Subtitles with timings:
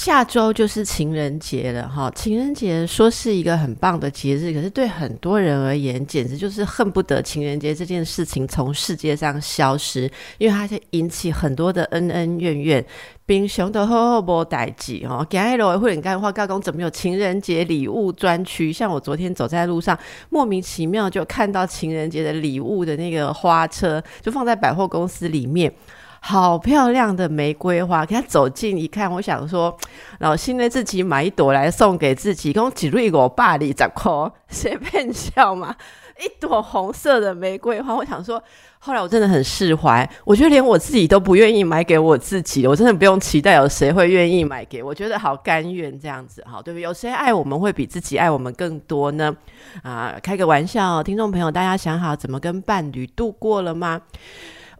[0.00, 12.82] 下周就是情人节了哈，情人节说是一个很棒的节日，可是对很多人而言，简直就是恨不得情人节这件事情从世界上消失，因为它会引起很多的恩恩怨怨。
[13.26, 18.72] 冰熊的厚厚波代记哦，今日我会很干话，告公怎么有情人节礼物专区？
[18.72, 19.96] 像我昨天走在路上，
[20.30, 25.70] 莫名其妙就看到情人节的礼物的那个花车，就放在百货公司里面。
[26.20, 29.76] 好漂亮的玫瑰花，给他走近一看，我想说，
[30.18, 35.74] 然后现在自己买一朵来送给自己，跟我几瑞我爸里咋扣，谁骗笑嘛？
[36.20, 38.42] 一朵红色的玫瑰花，我想说，
[38.78, 46.82] 后来我真的很释怀，我觉得连我自己都不愿意买给我自己，我真的不用期待有谁会愿意买给我，觉得好甘愿这样子，好对不对？
[46.82, 49.34] 有谁爱我们会比自己爱我们更多呢？
[49.82, 54.02] 啊，开个玩笑，听众朋友，大家想好怎么跟伴侣度过了吗？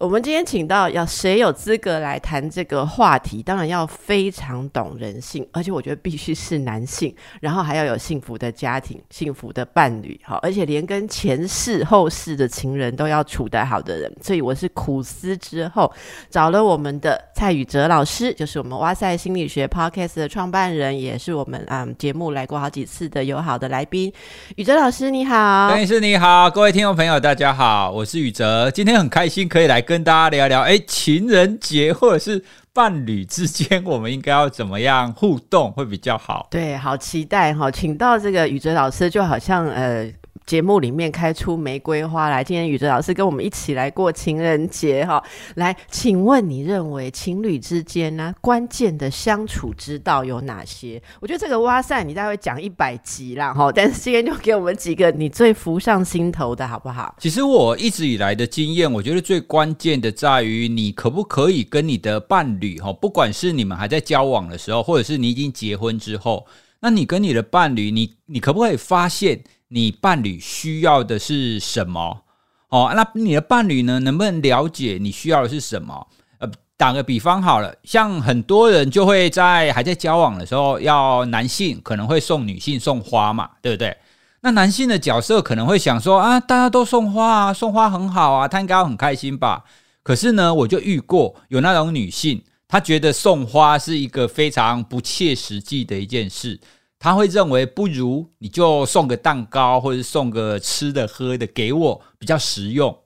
[0.01, 3.43] 我们今天请到要谁有资格来谈这个话题？
[3.43, 14.11] 当然要非常懂人性，而且我觉得必须是男性，然后还要有幸福的家庭、幸福的伴侣，好，而且连跟前世后世的情人都要处得好的人。
[14.23, 15.93] 所以我是苦思之后
[16.31, 24.11] 找了我们的蔡宇哲老师，就是我们哇塞心理学 Podcast 的创办人，也是我们啊节目来过好几次的友好的来宾。
[24.57, 29.85] 宇哲老师你好，邓医师你好，各位听众朋友大家好，我是宇哲，今天很开心可以来。
[29.91, 36.47] 跟大家聊聊，哎，情人节或者是伴侣之间，我们应该要怎么样互动会比较好？
[36.49, 40.09] 对，好期待哈，请到这个宇哲老师，就好像呃。
[40.47, 45.23] 节目里面开出玫瑰花来，今天宇哲老师跟我们一起来过情人节哈。
[45.55, 51.01] 来，请问你认为情侣之间呢关键的相处之道有哪些？
[51.21, 53.71] 我觉得这个哇塞，你大概会讲一百集啦哈。
[53.71, 57.15] 但是今天就给我们几个你最浮上心头的好不好？
[57.19, 66.45] 其实我一直以来的经验，我觉得最关键的在于你可不可以跟你的伴侣哈，不管是你们还在交往的时候，或者是你已经结婚之后，
[66.81, 69.41] 那你跟你的伴侣，你你可不可以发现？
[69.73, 72.23] 你伴侣需要的是什么？
[72.69, 73.99] 哦，那你的伴侣呢？
[74.01, 76.07] 能不能了解你需要的是什么？
[76.39, 83.97] 呃，打个比方好了，像很多人就会在还在交往的时候，要男性可能会送女性送花嘛，对不对？
[84.43, 89.65] 那男性的角色可能会想说啊，大家都送花啊，送花很好啊，他应该很开心吧？
[90.03, 96.59] 可是呢，我就遇过有那种女性，她觉得送花是一个非常不切实际的一件事。
[97.01, 102.97] 他会认为不如你就送个蛋糕或者送个吃的喝的给我比较实用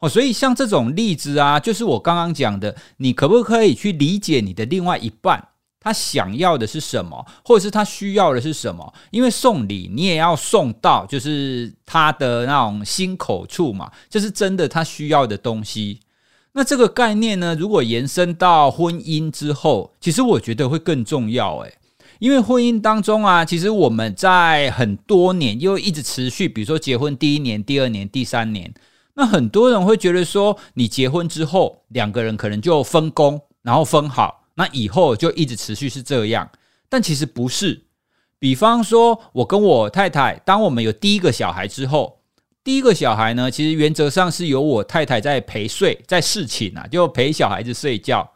[0.00, 5.48] 哦，所以像这种例子啊，就是我刚刚讲的，你可不可以去理解你的另外一半
[5.78, 8.92] 他想要的是什么，或者是他需要的是什么？
[9.12, 16.00] 因为送礼你也要送到就是他的那种心口处嘛，就是真的他需要的东西。
[16.52, 21.72] 那这个概念呢，如果延伸到婚姻之后，其实我觉得会更重要诶。
[22.18, 28.72] 因为婚姻当中啊，其实我们在很多年又一直持续，比如说结婚第一年、第二年、第三年，
[29.14, 36.50] 那很多人会觉得说，你结婚之后两个人可能就分工，然后分好，那以后就一直持续是这样。
[36.88, 37.84] 但其实不是。
[38.38, 42.20] 比方说，我跟我太太，当我们有第一个小孩之后，
[42.62, 48.30] 第一个小孩呢，其实原则上是由我太太在陪睡，在侍寝啊，就陪小孩子睡觉。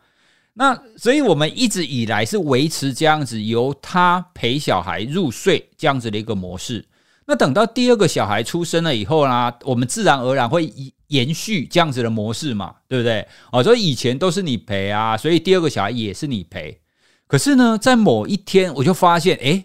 [0.54, 6.84] 那所以，我们一直以来是维持这样子，由他陪小孩入睡这样子的一个模式。
[7.26, 10.72] 那等到第二个小孩出生了以后呢，我们自然而然会
[11.06, 13.26] 延续这样子的模式嘛，对不对？
[13.52, 16.80] 哦，所以以前都是你陪啊，所以第二个小孩也是你陪。
[17.28, 19.64] 可是呢，在某一天，我就发现，哎，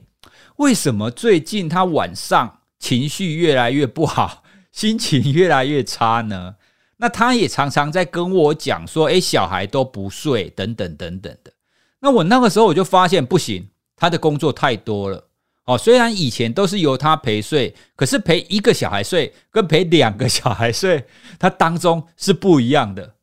[0.58, 6.56] 为什么最近他晚上情绪越来越不好，心情越来越差呢？
[7.06, 11.54] 那他也常常在跟我讲说，诶，小孩都不睡，等等等等的。
[12.00, 15.24] 那我那个时候我就发现不行，他的工作太多了。
[15.66, 21.06] 哦，虽然以前都是由他陪睡，可是陪一个小孩睡跟陪两个小孩睡，
[21.38, 23.14] 他当中是不一样的。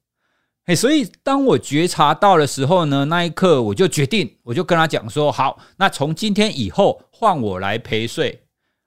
[0.66, 8.44] 诶，所以当我觉察到的时候呢，那一刻我就决定，我就跟他讲说，好，那从今天以后换我来陪睡。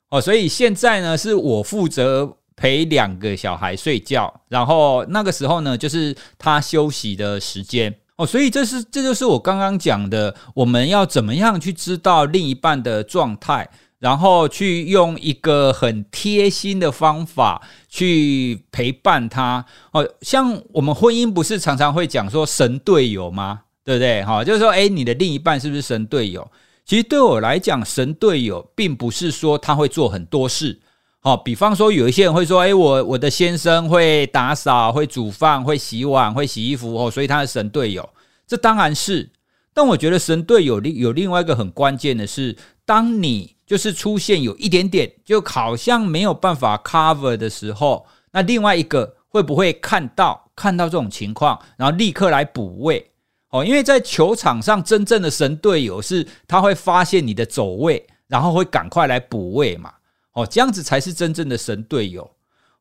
[0.09, 2.37] 哦，所以现在呢，是我负责。
[2.55, 8.25] 陪两个小孩睡觉，然后那个时候呢，就是他休息的时间哦。
[8.25, 13.69] 所以这是这就是我刚刚讲的，我们要怎么样去知道另一半的状态，
[13.99, 20.07] 然后去用一个很贴心的方法去陪伴他哦。
[20.21, 23.61] 像我们婚姻不是常常会讲说神队友吗？
[23.83, 24.23] 对不对？
[24.23, 26.49] 哈，就是说，哎，你的另一半是不是神队友？
[26.85, 30.79] 其实对我来讲，神队友并不是说他会做很多事。
[31.25, 38.07] 好，比方说有一些人会说：“哎，我我的先生会打扫、会煮饭、会洗碗、会洗衣服哦，所以他是神队友。”
[38.45, 39.31] 这当然是。
[39.73, 42.55] 但我觉得神队友另有另外一个很关键的是，
[42.85, 53.03] 当你就是出现有一点点就好像没有办法 cover 的时候，那另外一个会不会看到看到这种情况，然后立刻来补位？
[53.49, 59.91] 哦，因为在球场上真正的神队友是他会发现你的走位，然后会赶快来补位嘛。
[60.35, 62.29] 哦，这样子才是真正的神队友。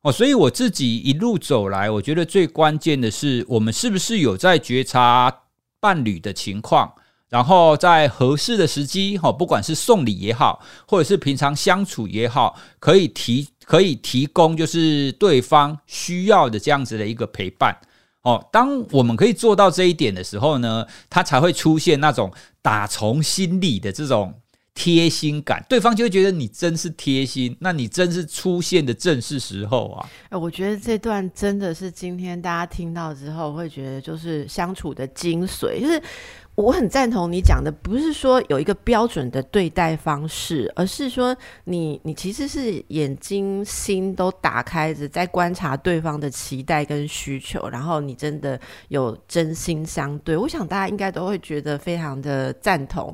[0.01, 5.41] 哦，所以我自己一路走来，我觉得最关键的是我们是不是有在觉察。
[5.77, 6.91] 伴侣的情况，
[7.29, 17.77] 然后在合适的时机，哈，不管是送礼也好，或者是平常相处也好，可以提可以提供就是对方需要的这样子的一个陪伴。
[18.23, 24.33] 哦，当我们可以做到这一点的时候呢，他才会出现那种打从心里的这种
[24.75, 30.07] 贴心感，对方就会觉得你真是贴心，那你真是出现的正是时候啊！
[30.29, 35.99] 哎，我觉得这段真的是今天大家听到之后会觉得就是相处的精髓，就是。
[36.55, 41.35] 我很赞同你讲的，不是说有一个标准的对待方式，而是说
[41.65, 48.57] 你你其实是眼睛心都打开着，在观察对方的期待跟需求，然后你真的
[48.87, 50.37] 有真心相对。
[50.37, 53.13] 我想大家应该都会觉得非常的赞同。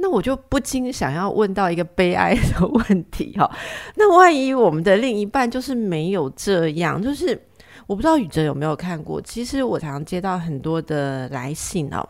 [0.00, 3.50] 那我就不禁想要问到一个悲哀的问题哈，
[3.96, 7.40] 那万一我们的另一半就是没有这样，就是
[7.86, 12.08] 我不知道宇哲有没有看过，其实我常常接到很多的来信哦。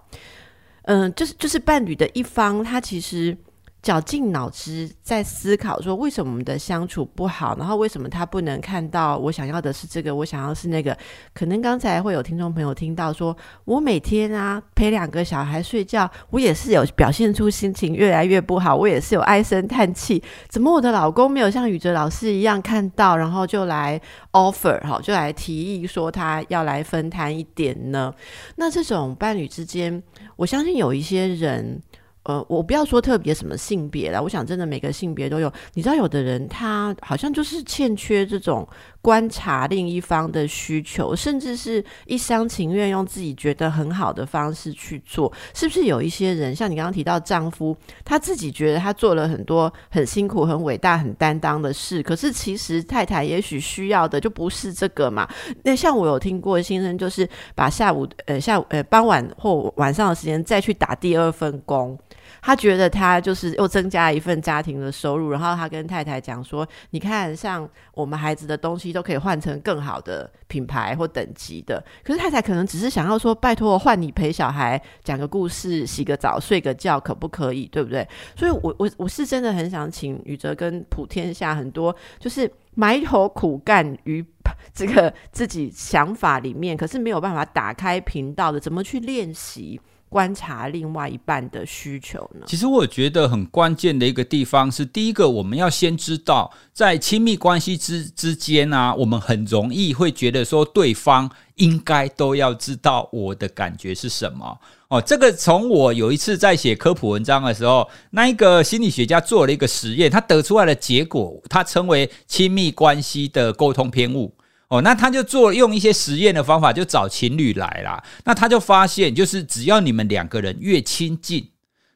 [0.85, 3.37] 嗯，就是就是伴侣的一方，他其实
[3.83, 10.97] 绞尽脑汁在思考说，为什么我们的相处不好，然后为什么他不能看到我想要的是这个，我想要是那个。
[11.33, 13.35] 可能刚才会有听众朋友听到说，
[13.65, 20.23] 我每天啊陪两个小孩睡觉，我也是有表现出心情越来越不好，我也是有唉声叹气。
[20.49, 23.99] 怎么我的老公没有像宇哲老师一样看到，然后就来
[24.33, 28.15] offer 哈，就来提议说他要来分摊一点呢？
[28.57, 30.03] 那这种伴侣之间。
[30.37, 31.81] 我相信有一些人。
[32.25, 35.51] 呃，我不要说特别什么性别了，我想真的每个性别都有。
[35.75, 38.69] 你知道，有的人他好像就是欠缺这种
[39.03, 45.33] 观察另一方的需求，甚至是一厢情愿用自己觉得很好的方式去做。
[45.55, 55.29] 是不是有一些人，像你刚刚提到丈夫，他自己觉得他做了很多很辛苦、很伟大、很担当的事，可是其实太太也许需要的就不是这个嘛？
[55.65, 61.99] 那像我有听过先生，就是把下午呃下午呃傍晚或晚上的时间再去打第二份工。
[62.43, 77.67] 他觉得他就是又增加一份家庭的收入，然后他跟太太讲说：“你看，像我们孩子的东西都可以换成更好的品牌或等级的。”可是太太可能只是想要说：“拜托，换你陪小孩讲个故事、洗个澡、睡个觉，可不可以？
[77.67, 78.07] 对不对？”
[78.37, 84.25] 所以，我我我是真的很想请宇哲跟普天下很多就是埋头苦干于
[84.73, 89.81] 这个自己想法里面，可是没有办法打开频道的，怎么去练习？
[90.11, 92.45] 观察另外一半的需求呢？
[92.45, 104.59] 其实我觉得很关键的一个地方是，第一个我们要先知道，在亲密关系之之间啊，我们很容易会觉得说，对方应该都要知道我的感觉是什么。
[104.89, 114.35] 哦，这个从我有一次在写科普文章的时候，那一个心理学家做了一个实验，他得出来的结果，他称为亲密关系的沟通偏误。
[114.71, 118.01] 哦，那他就做用一些实验的方法，就找情侣来啦。
[118.25, 121.49] 那他就发现，就是只要你们两个人越亲近，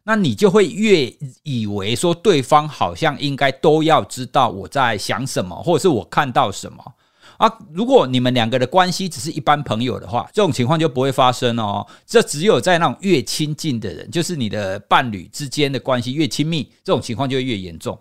[0.02, 1.14] 那你就会越
[1.44, 6.84] 以为说对方好像应该都要知道我在想什么，或者是我看到什么
[7.38, 7.48] 啊。
[7.72, 11.86] 如果你们两个的关系只是一般朋友的话，这种情况就不会发生哦。
[12.04, 17.96] 这只有在那种越亲近的人，就是你的伴侣之间的关系越亲密，这种情况就会越严重。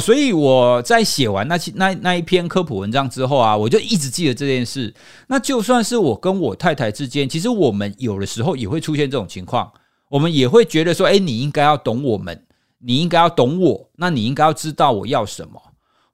[0.00, 4.92] 所以我在写完那那那一篇科普文章之后啊，我就一直记得这件事。
[5.28, 9.72] 那就算是我跟我太太之间，其实我们有的时候也会出现这种情况，
[10.10, 12.44] 我们也会觉得说，哎，你应该要懂我们，
[12.78, 15.62] 你应该要懂我，那你应该要知道我要什么。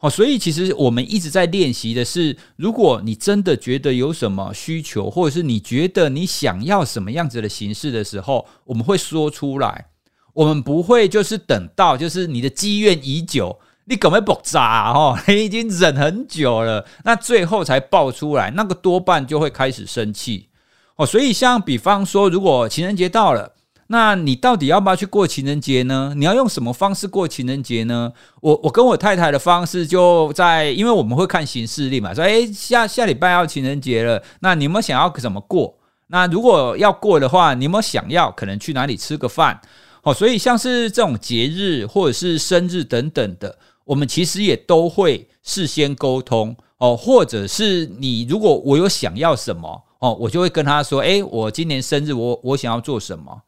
[0.00, 9.86] 哦，所以其实我们一直在练习的是，如果你真的觉得有什么需求，或者是你觉得你想要什么样子的形式的时候，我们会说出来。
[10.34, 20.48] 我们不会就是等到就是你的积怨已久，你根本不炸哦， 你已经忍很久了，那最后才爆出来，那个多半就会开始生气
[20.96, 21.04] 哦。
[21.04, 23.52] 所以像比方说，如果情人节到了，
[23.88, 26.14] 那你到底要不要去过情人节呢？
[26.16, 28.12] 你要用什么方式过情人节呢？
[28.40, 35.74] 我我跟我太太的方式就在，因为我们会看行事历嘛，说诶下下礼拜要情人节了，那你们想要怎么过？
[36.06, 39.60] 那如果要过的话，你们想要可能去哪里吃个饭？
[40.02, 43.56] 哦，所以像是这种节日或者是生日等等的，
[43.92, 53.42] 我们其实也都会事先沟通哦，或者是你如果我有想要什么哦，我就会跟他说，诶，我今年生日，我我想要做什么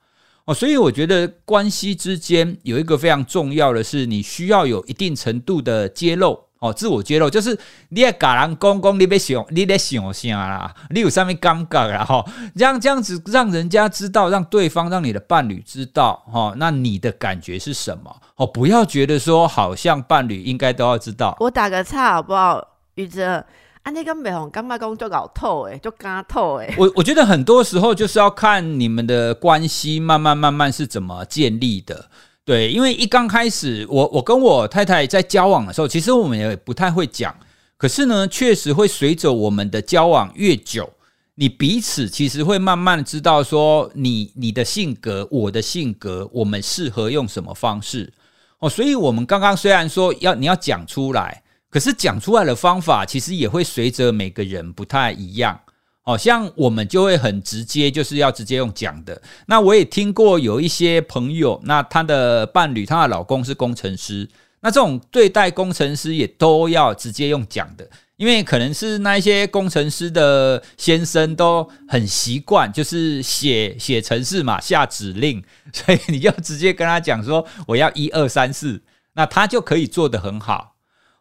[0.45, 6.39] 哦，所以我觉得关系之间有一个非常重要的是，你需要有一定程度的揭露。
[6.65, 7.59] 哦，自我揭露就是
[7.91, 10.75] 你也甲人公公，你别想，你得想啥啦？
[10.89, 12.03] 你有上面尴尬啦？
[12.03, 12.25] 哈，
[12.57, 18.17] 这样这样子让人家知道，让对方让你的伴侣知道，哈，那你的感觉是什么？
[18.37, 21.37] 哦，不要觉得说好像伴侣应该都要知道。
[21.39, 22.67] 我打个岔好不好？
[22.95, 23.45] 宇哲，
[23.83, 26.75] 啊，那个美红干嘛公就搞透诶，就干透诶。
[26.79, 32.09] 我我觉得很多时候就是要看你们的关系慢慢慢慢是怎么建立的。
[32.45, 37.35] 对，因为一刚开始，我我跟我太太在交往的时候，其实我们也不太会讲。
[37.77, 40.93] 可是呢，确实会随着我们的交往越久，
[41.37, 48.13] 你彼此其实会慢慢知道说，你你的性格，我的性格，我们适合用什么方式
[48.59, 48.69] 哦。
[48.69, 55.59] 所以，我们刚刚虽然说要你要讲出来，可是讲出来的方法，其实也会随着每个人不太一样。
[56.07, 59.21] 好像我们就会很直接，就是要直接用讲的。
[59.47, 64.29] 那我也听过有一些朋友，那他的伴侣，她的老公是工程师，
[64.61, 75.43] 那这种对待工程师也都要直接用讲的，因为可能是那一些工程师的先生都很习惯，就是写写程式嘛，下指令，
[75.73, 78.83] 所以你就直接跟他讲说我要一二三四，
[79.15, 80.74] 那他就可以做得很好。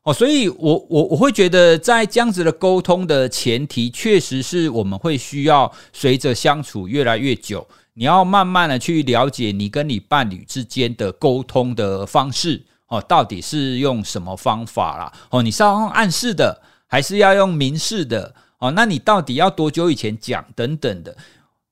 [0.04, 15.14] 哦，所以，我我我会觉得，在这样子的沟通的前提，确实是我们会需要随着相处越来越久，你要慢慢的去了解你跟你伴侣之间的沟通的方式哦，到底是用什么方法啦？
[15.30, 18.36] 哦，你是要用暗示的，还是要用明示的？
[18.60, 21.16] 哦，那你到底要多久以前讲等等的？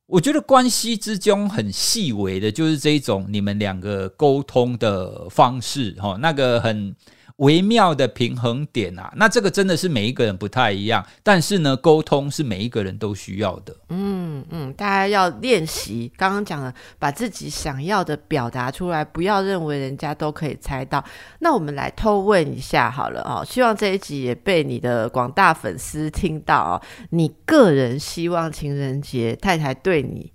[0.06, 6.96] 我觉得关系之中很细微的，就是这种你们两个沟通的方式，哈，那个很。
[7.42, 13.76] 微妙的平衡点啊，那这个真的是每一个人不太一样，但是呢，沟通是每一个人都需要的。
[13.90, 16.12] 嗯嗯，大家要练习。
[16.16, 21.04] 刚刚讲了，把自己想要的表达出来，不要认为人家都可以猜到。
[21.40, 26.82] 那我们来偷问一下好了哦，希望这一集也被你的广大粉丝听到哦。
[27.10, 30.32] 你个人希望情人节太太对你？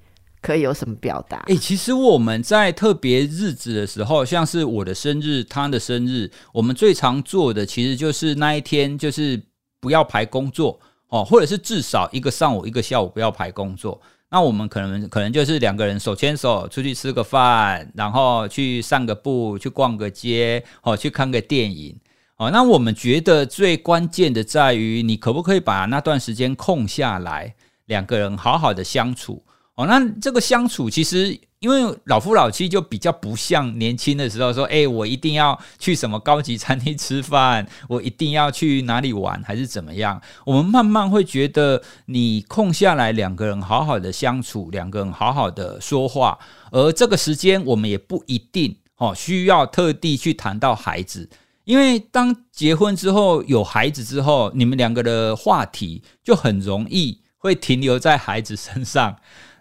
[0.46, 1.38] 可以有什么表达？
[1.48, 9.42] 哎，其实我们在特别日子的时候，像是我的生日、他的生日，我们最常做的其实就是那一天，就是
[9.80, 14.00] 不要排工作哦，或者是至少一个上午、一个下午不要排工作。
[14.30, 21.98] 那我们可能可能就是两个人手牵手出去吃个饭，然后去散个步，去逛个街，哦，去看个电影。
[22.36, 27.52] 哦，那我们觉得最关键的在于，你可不可以把那段时间空下来，
[27.86, 29.42] 两个人好好的相处。
[29.76, 40.18] 哦，那这个相处其实，因为老夫老妻就比较不像年轻的时候说，哎，我一定要去什么高级餐厅吃饭， 我一定要去哪里玩，还是怎么样？
[40.46, 46.38] 我们慢慢会觉得，你空下来，两个人好好的相处，两个人好好的说话，
[46.72, 51.28] 而这个时间，我们也不一定哦需要特地去谈到孩子，
[51.64, 59.16] 因为当结婚之后有孩子之后，你们两个的话题就很容易会停留在孩子身上。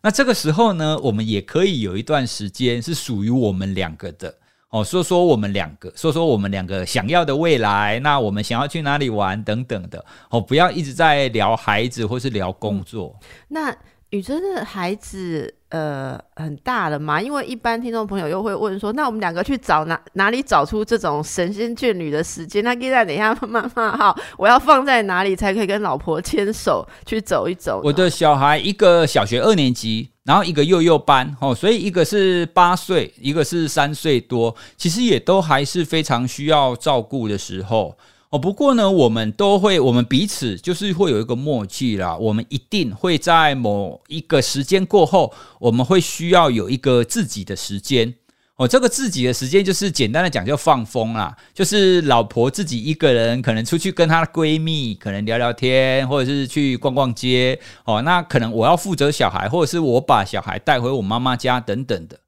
[0.05, 4.31] 那这个时候呢，我们也可以有一段时间是属于我们两个的。
[4.69, 10.05] 哦，说说我们两个，说说我们两个想要的未来，那我们想要去哪里玩等等的。
[10.29, 13.19] 哦，不要一直在聊孩子或是聊工作。
[13.47, 13.75] 那
[14.15, 15.53] 雨真的孩子。
[15.69, 22.63] 呃，很大的嘛，因为一般听众朋友又会问说，那我们两个去找哪哪里找出这种神仙眷侣的时间？
[22.63, 27.81] 那现在等一下慢慢好，我要放在哪里才可以跟老婆牵手去走一走？
[27.83, 37.97] 我的小孩一个小学二年级，然后一个幼幼班哦，所以一个是八岁，一个是三岁多，其实也都还是非常需要照顾的时候。
[38.35, 42.17] 哦，不过呢，我们都会，我们彼此就是会有一个默契啦。
[42.17, 48.13] 我们一定会在某一个时间过后，我们会需要有一个自己的时间。
[48.57, 57.57] 哦，这个自己的时间就是简单的讲，就放风啦，就是老婆自己一个人可能出去跟她的闺蜜可能聊聊天，或者是去逛逛街。
[57.85, 62.19] 哦，那可能我要负责小孩，或者是我把小孩带回我妈妈家等等的。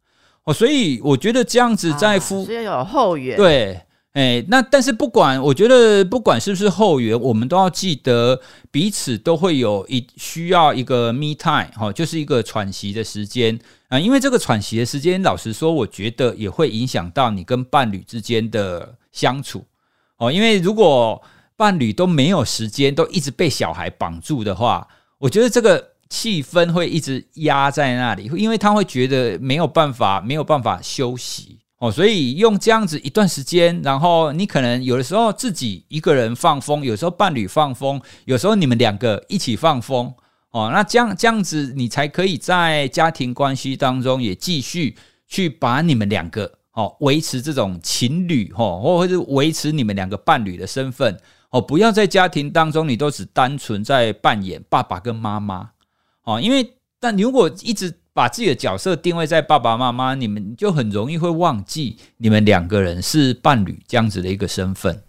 [0.45, 3.81] 哦，所以我觉得这样子在夫要有后援对。
[4.17, 13.59] 哎，那但是不管，我觉得不管是不是后援，我们都要记得彼此都会有一需要一个 me time 哈，就是一个喘息的时间
[13.89, 13.99] 啊。
[13.99, 19.63] 因为这个喘息的时间，老实说，我觉得也会影响到你跟伴侣之间的相处
[20.17, 20.31] 哦。
[20.31, 21.21] 因为如果
[21.55, 24.87] 伴侣都没有时间，都一直被小孩绑住的话，
[25.19, 40.11] 我觉得这个气氛会一直压在那里，因为他会觉得没有办法，没有办法休息哦，所以用这样子一段时间，然后你可能有的时候自己一个人放风，有时候伴侣放风，有时候你们两个一起放风
[40.49, 51.15] 哦，那这样这样子，你才可以在家庭关系当中也继续去把你们两个哦维持这种情侣哦，或者是维持你们两个伴侣的身份
[51.51, 55.69] 哦，不要在家庭当中你都只单纯在扮演爸爸跟妈妈。
[56.23, 65.03] 哦，因为但如果一直把自己的角色定位在爸爸妈妈，你们就很容易会忘记你们两个人是伴侣这样子的一个身份。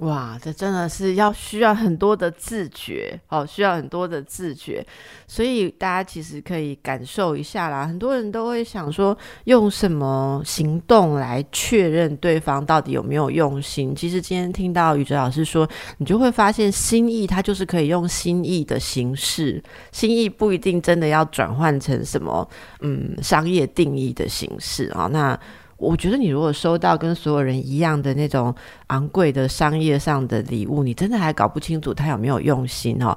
[0.00, 4.86] 哇，这真的是要需要很多的自觉，哦，需要很多的自觉，
[5.26, 7.86] 所以大家其实可以感受一下啦。
[7.86, 13.96] 很多人都会想说，用什么行动来确认对方到底有没有用心？
[13.96, 19.62] 其实今天听到宇哲老师说，你就会发现心意，它就是可以用心意的形式，
[19.92, 22.46] 心意不一定真的要转换成什么
[22.80, 25.08] 嗯商业定义的形式啊。
[25.10, 25.38] 那
[25.76, 28.54] 我觉得你如果收到跟所有人一样的那种
[28.88, 33.16] 昂贵的商业上的礼物，你真的还搞不清楚他有没有用心哦。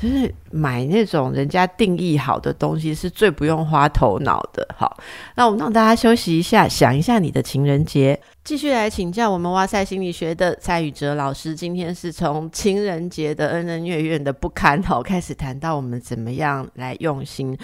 [0.00, 4.64] 就是买那种人家定义好的东西是最不用花头脑的。
[4.76, 4.96] 好，
[5.34, 8.18] 那我们让大家休息一下，想一下你的情人节。
[8.44, 17.58] 继续来请教我们哇塞心理学的蔡宇哲老师，今天是从情人节的恩恩怨怨的不堪哦开始谈到我们怎么样来用心。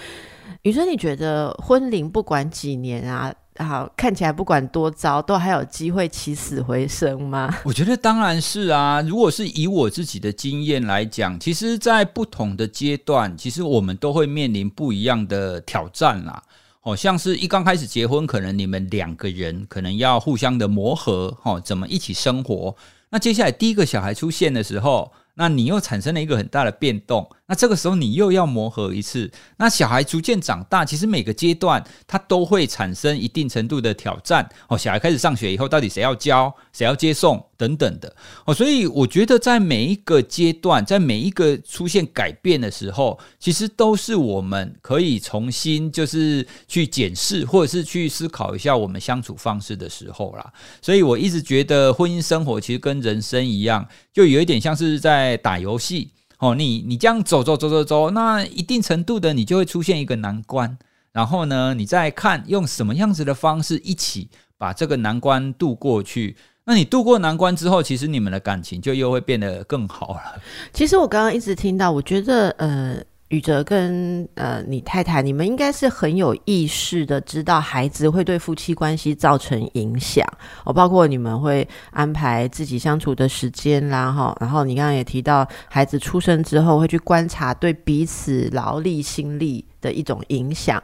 [0.62, 3.32] 宇哲，你觉得婚龄不管几年啊？
[3.56, 7.54] 好，看起来不管多糟，都还有机会起死回生吗？
[7.64, 9.00] 我觉得当然是啊。
[9.02, 16.42] 如果是以我自己的经验来讲，其实，在不同的阶段，其实我们都会面临不一样的挑战啦。
[16.82, 22.74] 哦，像是一刚开始结婚，可能你们两个人可能要互相的磨合，哦，怎么一起生活？
[23.10, 25.12] 那接下来第一个小孩出现的时候。
[25.36, 29.30] 那你又产生了一个很大的变动，那这个时候你又要磨合一次。
[29.56, 34.46] 那小孩逐渐长大，其实每个阶段他都会产生一定程度的挑战。
[34.68, 38.14] 哦，小孩开始上学以后，到底谁要教，谁要接送等等的。
[38.44, 50.52] 哦，所以我觉得在每一个阶段，在每一个出现改变的时候，其实都是我们可以重新就是去检视，或者是去思考一下我们相处方式的时候啦。
[50.82, 55.14] 所以我一直觉得婚姻生活其实跟人生一样，就有一点像是在。
[55.14, 60.76] 在打游戏哦，你你这样走走走走走，那一定程度的你就会出现一个难关，
[61.12, 66.36] 然后呢，你再看用什么样子的方式一起把这个难关渡过去。
[66.64, 70.40] 那你渡过难关之后，其实你们的感情就又会变得更好了。
[70.72, 73.02] 其实我刚刚一直听到，我觉得呃。
[73.34, 80.24] 宇哲跟呃你太太，你们应该是很有意识的，知道孩子会对夫妻关系造成影响
[80.64, 89.64] 哦，包括你们会安排自己相处的时间啦，哈，然后你刚刚也提到，孩子出生之后会去观察对彼此劳力心力。
[89.84, 90.82] 的一种影响，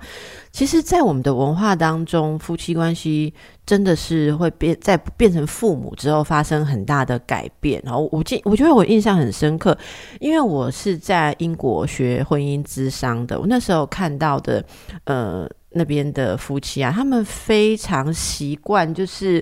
[0.53, 3.33] 其实，在我们的文化当中，夫妻关系
[3.65, 7.81] 真的是会变，在变成父母之后发生很大的改变。
[7.83, 9.77] 然后，我记，我觉得我印象很深刻，
[10.21, 14.63] 因为我是在英国学婚姻之商的，我那时候看到的，
[15.05, 15.49] 呃。
[15.73, 19.41] 那边的夫妻啊，他们非常习惯，就是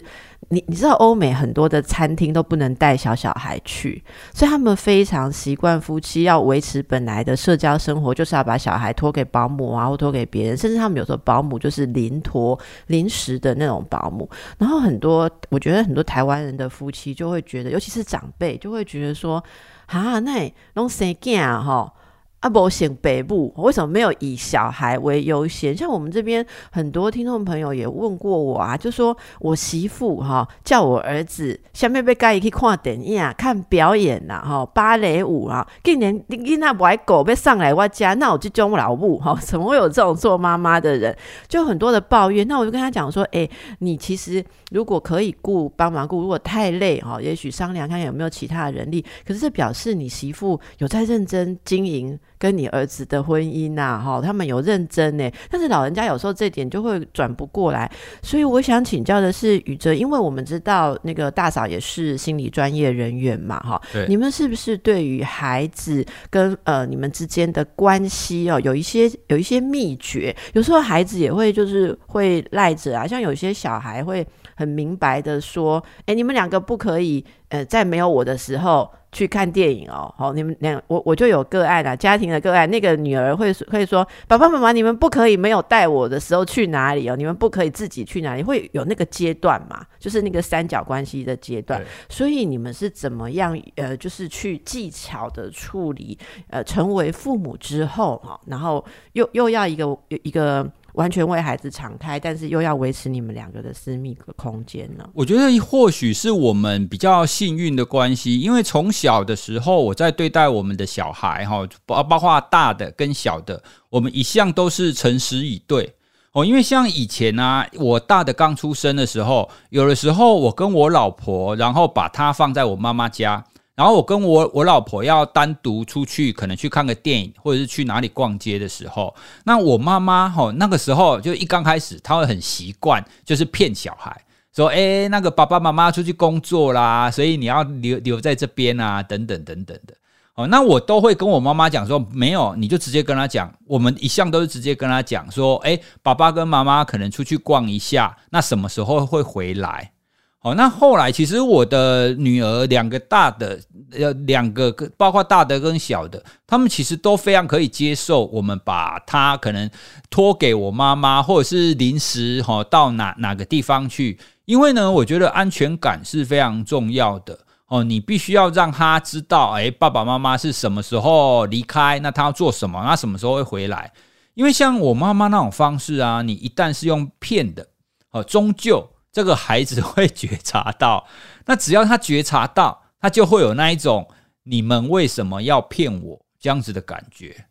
[0.51, 14.29] 你你知道，欧美很多的餐厅都不能带小小孩去，所以他们非常习惯夫妻要维持本来的社交生活，就是要把小孩托给保姆啊，或托给别人，甚至他们有时候保姆就是临托临时的那种保姆。
[14.57, 19.45] 然后很多，我觉得很多台湾人的夫妻就会觉得，尤其是长辈就会觉得说，
[19.87, 21.93] 啊，那弄生囝啊，哈。
[22.41, 25.77] 阿伯选北部，为什么没有以小孩为优先？
[25.77, 35.67] 像我们这边很多听众朋友也问过我啊，就说我媳妇哈叫我儿子下面被盖一去看电影啊，看表演呐，哈芭蕾舞啊。
[35.83, 41.17] 今年你你那歪狗被上来我家，那我就叫我老母哈， 怎么会有这种做妈妈的人？
[41.49, 42.47] 就很多的抱怨。
[42.47, 43.49] 那我就跟他讲说，哎，
[43.81, 49.05] 你其实如果可以雇帮忙雇，如果太累哈，也许商量看有没有其他的人力。
[49.27, 52.17] 可是这表示你媳妇有在认真经营。
[52.39, 57.91] 跟你儿子的婚姻呐，哈，他们有认真呢，但是老人家有时候这点就会转不过来，
[58.23, 70.35] 所以我想请教的是宇哲，因为我们知道那个大嫂也是心理专业人员嘛，哈，你们是不是对于孩子跟呃你们之间的关系哦，有一些有一些秘诀？
[70.53, 74.27] 有时候孩子也会就是会赖着啊，像有些小孩会。
[74.59, 78.91] 很明白的说，哎，你们两个不可以，呃，在没有我的时候。
[79.11, 96.19] 去看电影哦，好，你们两我我就有个案啊，家庭的个案，那个女儿会会说，爸爸妈妈，你们不可以没有带我的时候去哪里哦，你们不可以自己去哪里，会有那个阶段嘛，就是那个三角关系的阶段，所以你们是怎么样呃，就是去技巧的处理，
[96.51, 100.71] 呃，成为父母之后哈，然后又又要一个一个。
[100.99, 105.09] 完全为孩子敞开，但是又要维持你们两个的私密空间呢？
[105.15, 115.95] 我觉得或许是我们比较幸运的关系，因为从小的时候，我在对待我们的小孩哈，包包括大的跟小的，我们一向都是诚实以对
[116.33, 116.45] 哦。
[116.45, 123.45] 因为像以前呢，我大的刚出生的时候，有的时候我跟我老婆，然后把他放在我妈妈家。
[123.79, 129.15] 然后我跟我我老婆要单独出去，可能去看个电影，或者是去哪里逛街的时候，
[129.45, 134.21] 那我妈妈哈那个时候就一刚开始，她会很习惯，就是骗小孩
[134.53, 139.95] 说：“哎，那个爸爸妈妈出去工作啦，所以你要留留在这边啊，等等等等的。”
[140.35, 149.93] 哦，那我都会跟我妈妈讲说：“没有，你就直接跟她讲，我们一向都是直接跟她讲说：，哎，爸爸跟妈妈可能出去逛一下，那什么时候会回来？”
[150.41, 153.59] 哦，那后来其实我的女儿两个大的，
[153.91, 159.69] 呃，两个包括大的跟小的，他们其实都非常可以接受我们把她可能
[160.09, 173.93] 托给我妈妈，或者是临时哈到哪哪个地方去，因为呢，我觉得安全感是非常重要的哦，你必须要让他知道，哎，爸爸妈妈是什么时候离开，那他要做什么，那什么时候会回来？
[174.35, 177.67] 因为像我妈妈那种方式啊，你一旦是用骗的，
[178.13, 178.89] 哦，终究。
[179.19, 181.05] 这个孩子会觉察到，
[181.45, 184.07] 那只要他觉察到，他就会有那一种
[184.47, 187.47] “你们为什么要骗我”这样子的感觉。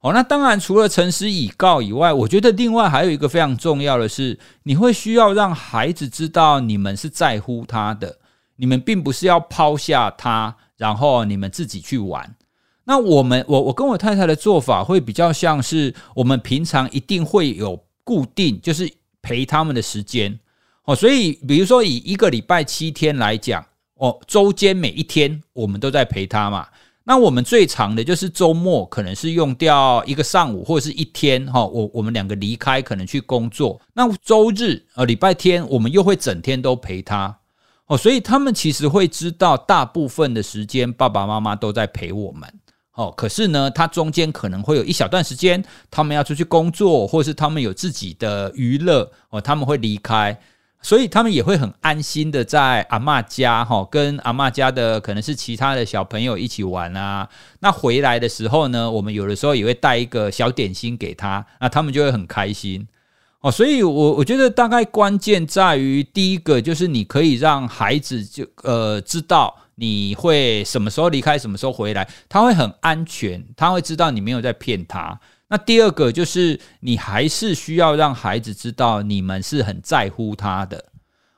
[0.00, 8.18] 哦，那当然除了诚实以告以外，我觉得另外还有一个非常重要的是，你会需要让孩子知道你们是在乎他的，
[8.56, 12.34] 你们并不是要抛下他，然后你们自己去玩。
[12.86, 20.40] 那我们，我我跟我太太的做法会比较像是，我们平常一定会有固定，就是陪他们的时间。
[20.84, 26.66] 哦，所以比如说以一个礼拜七天来讲，哦，周间每一天我们都在陪他嘛。
[27.06, 31.64] 那我们最长的就是周末，可能是用掉一个上午或者是一天哈。
[31.64, 33.78] 我我们两个离开，可能去工作。
[33.92, 37.38] 那周日呃礼拜天，我们又会整天都陪他。
[37.86, 42.50] 哦，所以他们其实会知道，大部分的时间爸爸妈妈都在陪我们。
[42.94, 50.38] 哦，可是呢，他中间可能会有一小段时间，他们要出去工作，或是他们有自己的娱乐哦，他们会离开。
[50.84, 57.26] 所以他们也会很安心的在阿妈家哈，跟阿妈家的可能是其他的小朋友一起玩啊。
[57.60, 62.86] 那回来的时候呢，我们有的时候也会带一个小点心给他，那他们就会很开心
[63.40, 63.50] 哦。
[63.50, 75.18] 所以，我我觉得大概关键在于第一个就是你可以让孩子就呃知道你会什么时候离开，什么时候回来，他会很安全，他会知道你没有在骗他。
[75.48, 80.86] 那第二个就是，你还是需要让孩子知道你们是很在乎他的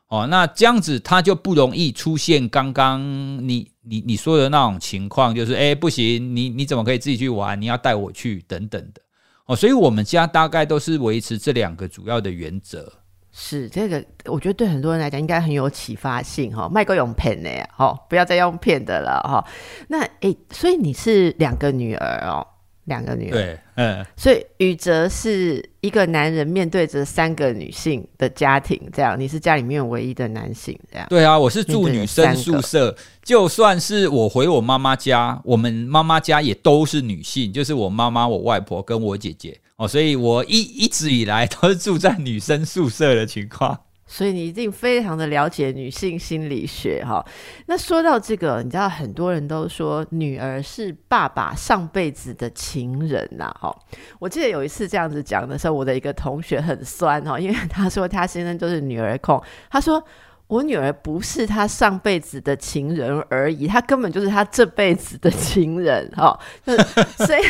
[0.08, 0.26] 哦。
[0.28, 3.02] 那这样子他就不容易出现刚刚
[3.46, 7.60] 你你你说的那种情况，就是哎不行，你你怎么可以自己去玩？
[7.60, 9.02] 你要带我去等等的
[9.46, 9.56] 哦。
[9.56, 12.90] 所以我们家大概都是维持这两个主要的原则。
[13.32, 16.68] 是这个，我觉得对很多人来讲应该很有启发性哈。
[16.68, 19.44] 卖个用骗的，哈，不要再用骗的了哈。
[19.88, 22.46] 那哎，所以你是两个女儿哦。
[22.86, 31.06] 两个女儿，对，嗯，所以宇哲是一个男人面对着三个女性的家庭，这样你是家里面唯一的男性，这样。
[31.08, 39.60] 对啊，我是住女生宿舍，就算是我回我妈妈家，我们妈妈家也都是女性，就是我妈妈、我外婆跟我姐姐。
[39.76, 43.78] 哦，所以我一一直以来都是住在女生宿舍的情况。
[44.06, 47.24] 所以你一定非常的了解女性心理学哈。
[47.66, 53.74] 那说到这个，你知道很多人都说女儿是爸爸上辈子的情人呐哈。
[54.18, 60.02] 我记得有一次这样子讲的时候，我的一个同学很酸哈， 因为他说他先生就是女儿控，他说。
[60.48, 66.38] 我女儿不是他上辈子的情人而已，他根本就是他这辈子的情人哈。
[67.16, 67.42] 所以，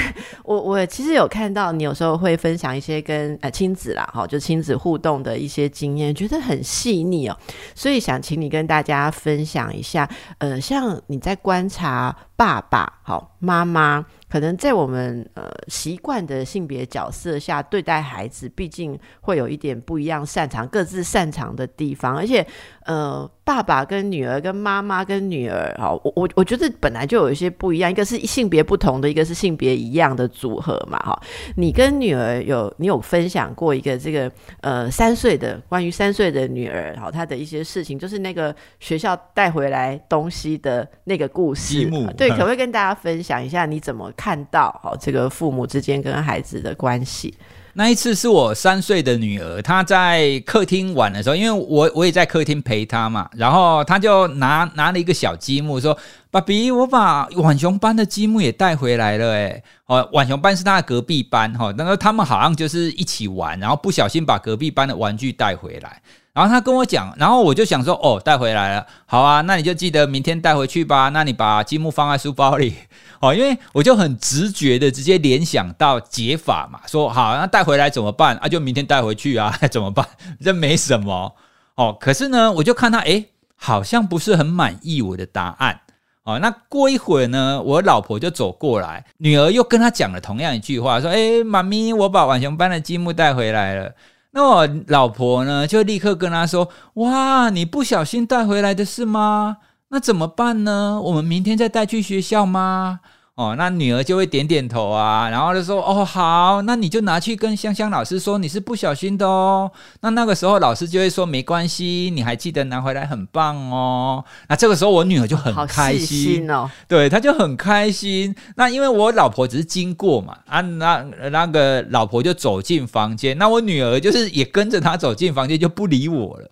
[0.47, 7.37] 我我其实有看到你有时候会分享一些跟呃亲子啦哈，就亲子互动的一些经验，觉得很细腻哦。
[7.75, 14.07] 所以想请你跟大家分享一下，呃，像你在观察爸爸好妈妈。
[14.37, 22.47] 可能在我们呃习惯的性别角色下对待孩子，毕竟会有一点不一样，擅长各自擅长的地方，而且
[22.85, 31.19] 呃爸爸跟女儿跟妈妈跟女儿，哈，我我我觉得本来就有一些不一样，一个是性别不同的，一个是性别一样的组合嘛，哈。
[31.57, 47.33] 你跟女儿有你有分享过一个这个呃三岁的关于三岁的女儿，好，她的一些事情，就是那个学校带回来东西的那个故事，对，可不可以跟大家分享一下你怎么看看到好这个父母之间跟孩子的关系？
[47.75, 55.97] 那一次是我三岁的女儿，她在客厅玩的时候，因为我我也在客厅陪她嘛，然后她就拿拿了一个小积木，说
[56.29, 66.03] ：“爸比，我把浣熊班的积木也带回来了。”哎，哦，浣熊班是他的隔壁班哈，那个他们好像就是一起玩，然后不小心把隔壁班的玩具带回来。
[66.37, 71.09] 然后他跟我讲，然后我就想说，哦，带回来了，好啊，那你就记得明天带回去吧。
[71.09, 72.75] 那你把积木放在书包里，
[73.23, 78.47] 哦，因为我就很直觉的直接联想到解法嘛，说好，那带回来怎么办啊？
[78.49, 80.07] 就明天带回去啊， 怎么办？
[80.45, 81.35] 这没什么
[81.77, 81.97] 哦。
[81.99, 83.25] 可是呢，我就看他，哎，
[83.57, 85.81] 好像不是很满意我的答案
[86.25, 86.39] 哦。
[86.39, 93.93] 那过一会儿呢，我老婆就走过来，女儿又跟他讲了同样一句话，说，哎，妈咪，我把浣熊班的积木带回来了。
[94.37, 96.69] 那我老婆呢，就立刻跟他说
[97.01, 99.57] ：“哇，你不小心带回来的是吗？
[99.89, 101.01] 那怎么办呢？
[101.03, 103.01] 我们明天再带去学校吗？”
[103.37, 109.71] 哦，那女儿就会点点头啊，然后就说：“哦，好，那你就拿去跟香香老师说你是不小心的哦。”
[110.01, 118.35] 那那个时候老师就会说：“没关系，你还记得拿回来，很棒哦。”那这个时候我女儿就很开心哦，对，她就很开心。
[118.55, 126.51] 那因为我老婆只是经过嘛，啊，那那个老婆就走进房间，那我女儿就是也跟着她走进房间，就不理我了。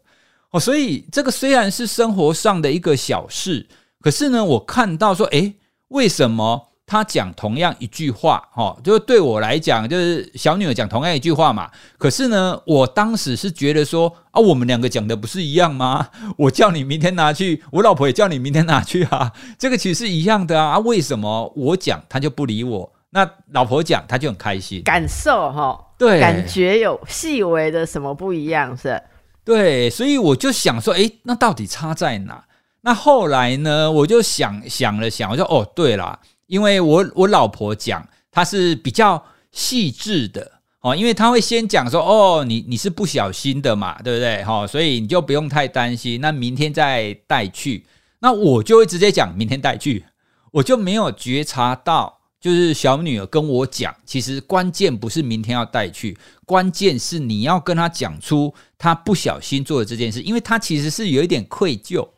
[0.51, 3.67] 哦，所以这个虽然是生活上的一个小事，
[4.03, 5.55] 可是呢，我看到说，诶，
[5.89, 6.73] 为什么？
[6.87, 11.71] 他讲同样一句话，哈，就是对我来讲，就是小女儿讲同样一句话嘛。
[11.97, 16.09] 可是呢，我当时是觉得说，啊，我们两个讲的不是一样吗？
[16.37, 20.73] 我叫你明天拿去，我老婆也叫你明天拿去啊， 这个其实是一样的啊。
[20.73, 22.93] 啊，为什么我讲他就不理我？
[23.11, 29.01] 那老婆讲他就很开心，感受哈，对，感觉有细微的什么不一样是？
[29.45, 32.45] 对，所以我就想说，诶，那到底差在哪？
[32.81, 36.19] 那后来呢，我就想想了想，我说，哦，对了。
[36.47, 44.45] 因为我我老婆讲，她是比较细致的哦，因为她会先讲说，哦，你你是不小心的嘛，对不对？
[44.45, 47.87] 哈，所以你就不用太担心，那明天再带去。
[48.21, 50.05] 那我就会直接讲明天带去，
[50.53, 62.09] 我就没有觉察到，就是小女儿跟我讲，其实关键不是明天要带去，关键是你要跟她讲出她不小心做的这件事，因为她其实是有一点愧疚。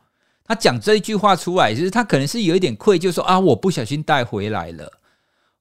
[0.46, 4.92] 他讲这一句话出来，就是他可能是有一点愧疚，说啊，我不小心带回来了，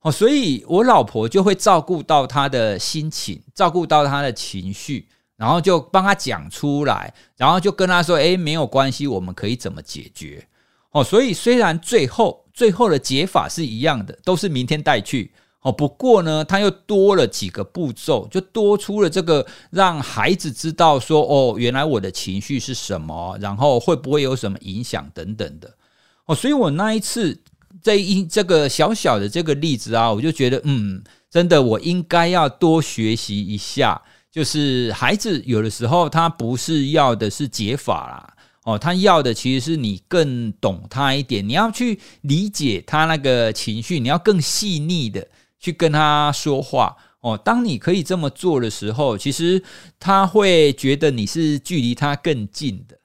[0.01, 10.47] 哦，所以我老婆就会照顾到他的心情，照顾到他的情绪，然后就帮他讲出来，然后就跟他说，哎，没有关系，我们可以怎么解决？
[10.91, 15.31] 哦，所以虽然最后最后的解法是一样的，都是明天带去。
[15.65, 25.75] 哦，不过呢，他又多了几个步骤，就多出了这个让孩子知道说，哦，原来我的情绪是什么，然后会不会有什么影响等等的。
[26.27, 27.41] 哦，所以我那一次
[27.81, 33.99] 这一这个小小的这个例子啊，我就觉得，嗯，真的，我应该要多学习一下。
[34.31, 38.33] 就是孩子有的时候他不是要的是解法啦，
[38.65, 45.27] 哦，他要的其实是你更懂他一点，你要去理解他那个情绪，你要更细腻的。
[45.65, 49.63] 去跟他说话哦，当你可以这么做的时候，其实
[49.99, 52.95] 他会觉得你是距离他更近的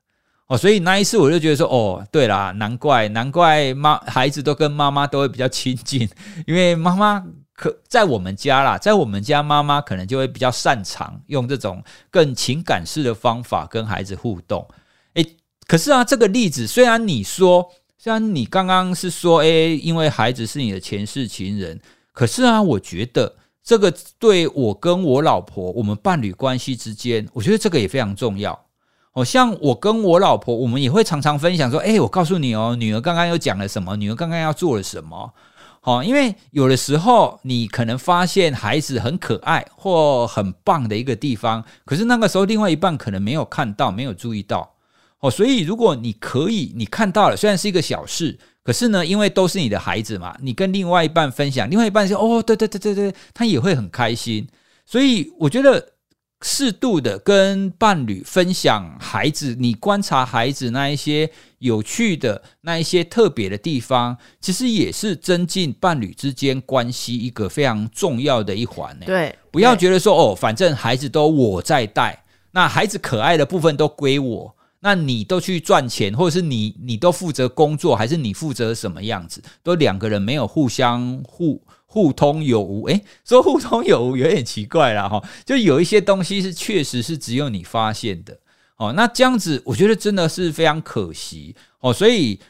[0.46, 0.58] 哦。
[0.58, 6.06] 所以那一次我就觉得说，哦，对啦，难怪难怪妈孩子都跟妈妈都会比较亲近，
[6.46, 14.68] 因为妈妈可在我们家啦，在我们家妈妈可能就会比较擅长用这种更情感式的方法跟孩子互动。
[15.14, 15.26] 诶，
[15.66, 21.80] 可是啊，这个例子虽然你说，虽然你刚刚是说，诶，因为孩子是你的前世情人。
[22.20, 28.66] 可是啊，我觉得这个对我跟我老婆我们伴侣关系之间，我觉得这个也非常重要。
[29.10, 33.96] 好像我跟我老婆，我们也会常常分享说：“哎，我告诉你哦，女儿刚刚又讲了什么？
[33.96, 35.32] 女儿刚刚要做了什么？”
[35.80, 44.74] 好，因为有的时候你可能发现孩子很可爱或很棒的一个地方，可是那个时候另外一半可能没有看到，没有注意到。
[45.20, 48.38] 哦，所以如果你可以，你看到了，虽然是一个小事。
[48.70, 54.46] 可是呢，因为都是你的孩子嘛，你跟另外一半分享，另外一半说：“哦，对对对对对，他也会很开心。”
[54.86, 55.94] 所以我觉得
[56.42, 61.28] 适度的跟伴侣分享孩子，你观察孩子那一些
[61.58, 69.06] 有趣的、那一些特别的地方，其实也是增进伴侣之间关系一个非常重要的一环呢。
[69.06, 79.42] 对，不要觉得说：“哦，反正孩子都我在带，那孩子可爱的部分都归我。”那你都去赚钱，或者是你你都负责工作，还是你负责什么样子？
[79.62, 82.88] 都两个人没有互相互互通有无。
[82.88, 85.22] 诶，说互通有无有点奇怪了哈。
[85.44, 88.38] 就有一些东西是确实是只有你发现的
[88.76, 88.92] 哦。
[88.94, 91.92] 那这样子，我觉得真的是非常可惜哦。
[91.92, 92.40] 所以。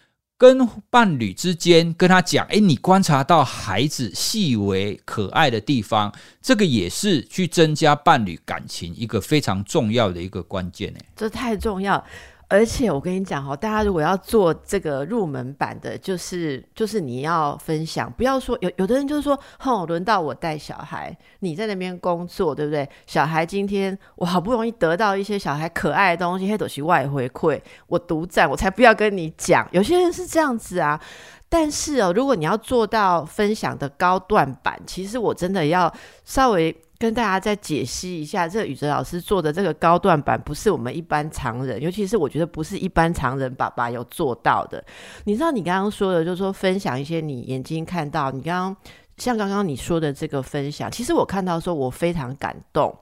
[0.41, 12.03] 跟伴侣之间跟他讲，哎，你观察到孩子细微可爱的地方，这个也是去增加伴侣感情一个非常重要的一个关键哎，这太重要。
[12.51, 22.87] 而且我跟你讲哦，大家如果要做这个入门版的，就是就是你要分享，不要说有有的人就是说，哼，轮到我带小孩，你在那边工作，对不对？
[23.07, 29.65] 小孩今天我好不容易得到一些小孩可爱的东西，黑都是外回馈，我独占，我才不要跟你讲。
[29.71, 31.01] 有些人是这样子啊，
[31.49, 36.77] 但是哦，如果你要做到分享的高段版，其实我真的要稍微。
[37.01, 44.85] 跟大家再解析一下，这个宇哲老师做的这个高段版，不是我们一般常人，尤其是我觉得不是一般常人爸爸有做到的。
[45.25, 48.77] 你知道，你刚刚说的，就是说分享一些你眼睛看到，你刚刚。
[49.21, 52.93] 像刚刚你说的这个分享，其实我看到说，我非常感动。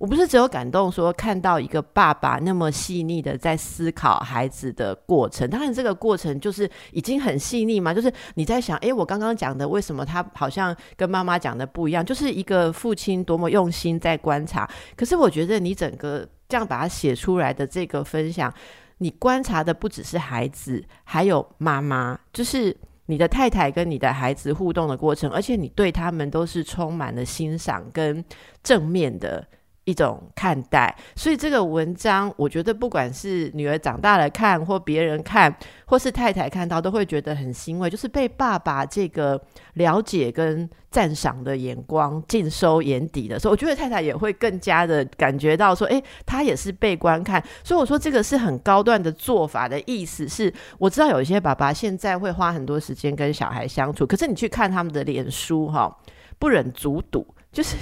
[0.00, 7.94] 我不是只有感动说看到一个爸爸那么细腻的在思考孩子的过程，当然这个过程就是已经很细腻嘛。
[7.94, 12.04] 就是你在想，哎，我刚刚讲的为什么他好像跟妈妈讲的不一样？
[12.04, 14.68] 就是一个父亲多么用心在观察。
[14.96, 18.52] 可是我觉得你整个这样把它写出来的这个分享，
[18.98, 22.76] 你观察的不只是孩子，还有妈妈，就是。
[23.10, 28.22] 你的太太跟你的孩子互动的过程，而且你对他们都是充满了欣赏跟
[28.62, 29.46] 正面的。
[29.88, 39.42] 一种看待，所以这个文章，我觉得不管是女儿长大了看，或别人看，或是太太看到，都会觉得很欣慰，就是被爸爸这个
[39.74, 47.42] 了解跟赞赏的眼光尽收眼底的时候，我觉得太太也会更加的感觉到说，哎，他也是被观看。
[47.64, 55.96] 所以我说这个是很高段的做法的意思是，我知道有一些爸爸现在会花很多时间跟小孩相处，可是你去看他们的脸书，哈，
[56.38, 57.74] 不忍卒睹，就是。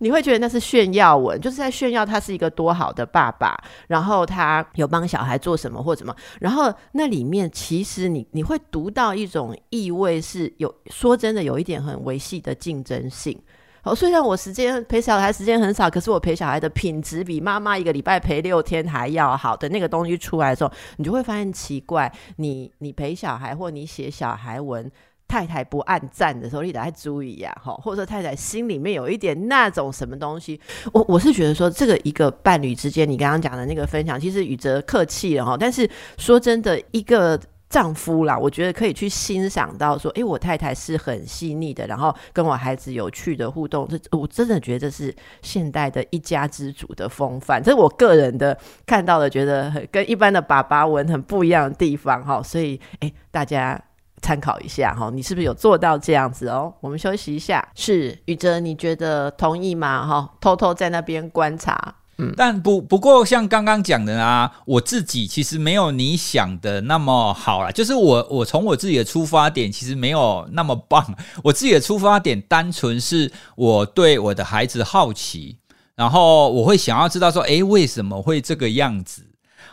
[0.00, 13.38] 你会觉得那是炫耀文，就是在炫耀他是一个多好的爸爸，然后他有帮小孩做什么或什么，然后那里面其实你你会读到一种意味，是有说真的有一点很维系的竞争性。
[13.82, 24.90] 好，虽然我时间陪小孩时间很少，可是我陪小孩的品质比妈妈一个礼拜陪六天还要好的那个东西出来的时候，你就会发现奇怪，你你陪小孩或你写小孩文。
[25.30, 30.60] 太太不按赞的时候，你得注意呀，哈，或者说太太心里面有一点那种什么东西，
[30.92, 35.88] 我我是觉得说，这个一个伴侣之间，你刚刚讲的那个分享，其实宇哲客气了哈，但是
[36.18, 37.38] 说真的，一个
[37.68, 53.80] 丈夫啦，我觉得可以去欣赏到说，哎，我太太是很细腻的，然后跟我孩子有趣的互动，这我真的觉得这是现代的一家之主的风范，这是我个人的看到的，觉得很跟一般的爸爸文很不一样的地方哈，所以哎，大家。
[54.22, 56.72] 参考一下哈，你是不是有做到这样子哦？
[56.80, 57.66] 我们休息一下。
[57.74, 60.06] 是宇哲，你觉得同意吗？
[60.06, 61.96] 哈，偷偷在那边观察。
[62.18, 67.70] 嗯，但不不过像刚刚讲的啊，我自己其实没有你想的那么好啦。
[67.70, 71.14] 就是我我从我自己的出发点其实没有那么棒。
[71.42, 75.56] 我自己的出发点单纯是我对我的孩子好奇，
[75.94, 79.29] 然后我会想要知道说，诶，为什么会这个样子？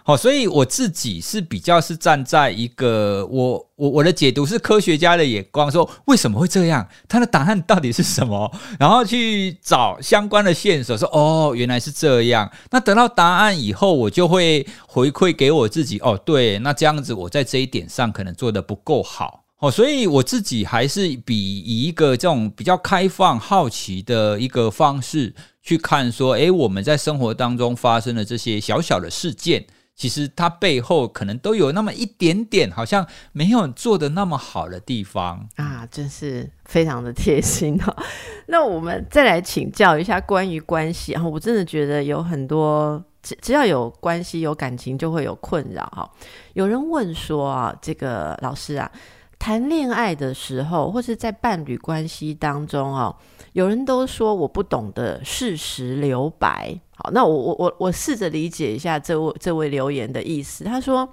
[0.07, 6.87] 好，所以我自己是比较是站在一个我我我的解读是科学家的眼光，说为什么会这样？
[7.09, 8.49] 他的答案到底是什么？
[8.79, 12.49] 然后去找相关的线索，说哦，原来是这样。
[12.71, 19.43] 那得到答案以后，我就会回馈给我自己，哦，对，那这样子我在这一点上可能做的不够好。
[19.59, 29.65] 哦，所以我自己还是比以一个这种比较开放、好奇的一个方式去看，说，诶，我们在生活当中发生的这些小小的事件。
[29.97, 37.95] 其实它背后可能都有那么一点点，好像没有做的那么好的地方啊，真是非常的贴心哦。
[38.45, 46.07] 那我们再来请教一下关于关系啊，我真的觉得有很多只只要有关系有感情就会有困扰哈。
[46.53, 48.91] 有人问说啊，这个老师啊，
[49.39, 53.15] 谈恋爱的时候或是在伴侣关系当中哦，
[53.53, 56.79] 有人都说我不懂得适时留白。
[56.99, 60.63] 好，那我我我我试着理解一下这位这位留言的意思。
[60.63, 61.07] 他说：“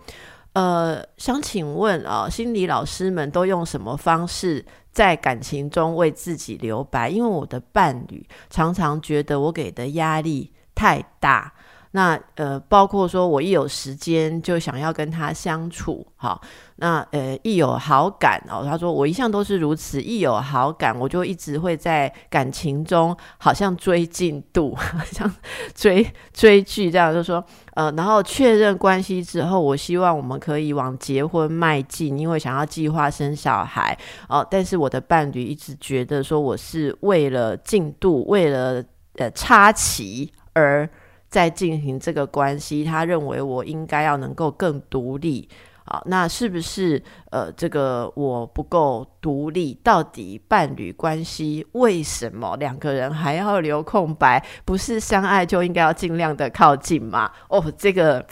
[0.55, 7.11] 呃，想请问啊，心理老师们都用什么方式在感情中为自己留白？
[7.11, 11.53] 因为我的伴侣常常觉得我给的压力太大，
[11.97, 16.43] 那呃，包括说我一有时间就想要跟他相处，好，
[16.75, 25.33] 那呃一有好感哦，他说我一向都是如此，一有好感我就一直会在感情中好像追进度， 好像
[25.73, 33.97] 追追剧这样，就说呃，然后确认关系之后，我希望我们可以往结婚迈进，因为想要计划生小孩
[34.29, 38.83] 哦，但是我的伴侣一直觉得说我是为了进度，为了
[39.19, 40.91] 呃插旗而。
[41.35, 45.49] 在进行这个关系，他认为我应该要能够更独立
[45.85, 49.77] 啊，那是不是呃，这个我不够独立？
[49.83, 54.41] 到底伴侣关系为什么两个人还要留空白？
[54.65, 57.33] 不是相爱就应该要尽量的靠近吗？
[57.49, 58.25] 哦，这个。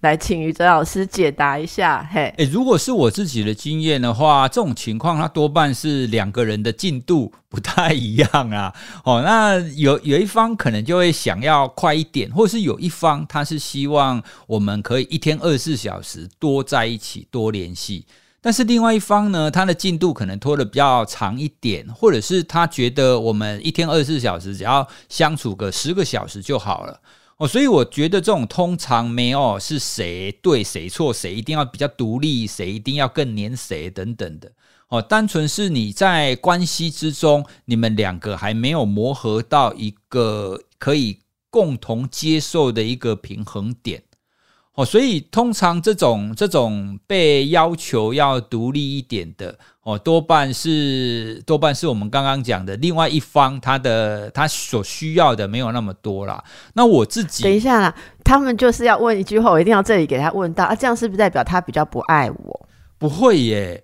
[0.00, 2.08] 来，请于哲老师解答一下。
[2.12, 8.72] 嘿，诶，如果是我自己的经验的话，这种情况它多半是两个人的进度不太一样啊。
[9.02, 18.06] 哦，那有有一方可能就会想要快一点，或是有一方他是希望我们可以一天二十四小时多在一起、多联系。
[18.40, 27.00] 但是另外一方呢，他的进度可能拖得比较长一点，或者是他觉得我们一天二十四小时只要相处个十个小时就好了。
[27.38, 34.50] 哦，所以我觉得这种通常没有是谁对谁错，谁一定要比较独立，谁一定要更黏谁等等的。
[34.88, 44.02] 哦，单纯是你在关系之中，你们两个还没有磨合到一个可以共同接受的一个平衡点。
[44.78, 56.44] 哦，所以通常这种这种被要求要独立一点的，哦，多半是多半是我们刚刚讲的另外一方，他的他所需要的没有那么多啦。
[56.74, 62.68] 那我自己等一下啦，他们就是要问一句话，我一定要这里给他问到啊，这样是不是代表他比较不爱我？
[62.98, 63.82] 不会耶。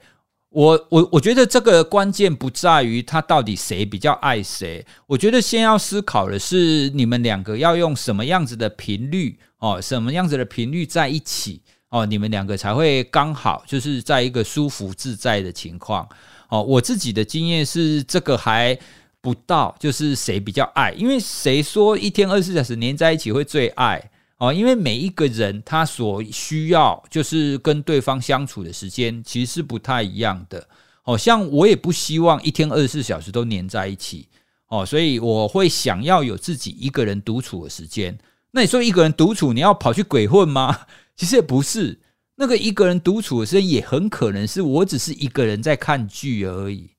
[0.50, 11.58] 我我我觉得这个关键不在于他到底谁比较爱谁，我觉得先要思考的是你们两个要用什么样子的频率哦，什么样子的频率在一起
[11.88, 16.06] 哦，你们两个才会刚好就是在一个舒服自在的情况
[16.50, 16.62] 哦。
[16.62, 18.78] 我自己的经验是这个还
[19.22, 24.10] 不到，就是谁比较爱，因为谁说一天二十四小时黏在一起会最爱。
[24.36, 30.68] 哦，因为每一个人他所需要就是跟对方相处的时间其实是不太一样的。
[31.04, 34.28] 哦，像我也不希望一天二十四小时都黏在一起。
[34.68, 38.14] 哦，所以我会想要有自己一个人独处的时间。
[38.54, 40.86] 那你说一个人独处，你要跑去鬼混吗？
[41.16, 42.00] 其实也不是。
[42.36, 46.92] 那个一个人独处的时候也很可能是我只是一个人在看剧而已。